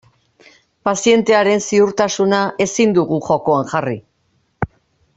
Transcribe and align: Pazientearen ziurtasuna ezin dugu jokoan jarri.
Pazientearen 0.89 1.61
ziurtasuna 1.67 2.41
ezin 2.67 2.99
dugu 2.99 3.23
jokoan 3.31 3.71
jarri. 3.75 3.99